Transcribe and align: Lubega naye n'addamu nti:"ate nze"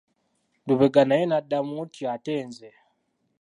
Lubega 0.65 1.01
naye 1.05 1.23
n'addamu 1.27 1.75
nti:"ate 1.87 2.33
nze" 2.47 2.69